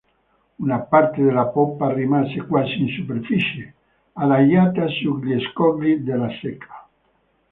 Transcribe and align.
Una 0.57 0.79
parte 0.81 1.21
della 1.21 1.45
poppa 1.45 1.93
rimase 1.93 2.43
quasi 2.47 2.79
in 2.81 2.87
superficie, 2.87 3.73
adagiata 4.13 4.87
sugli 4.87 5.39
scogli 5.51 5.97
della 5.97 6.29
secca. 6.41 6.87